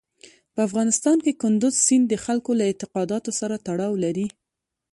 په 0.53 0.59
افغانستان 0.67 1.17
کې 1.25 1.37
کندز 1.41 1.73
سیند 1.85 2.05
د 2.09 2.13
خلکو 2.25 2.51
له 2.59 2.63
اعتقاداتو 2.69 3.31
سره 3.39 3.55
تړاو 3.67 3.93
لري. 4.03 4.27